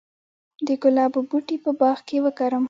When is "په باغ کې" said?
1.63-2.17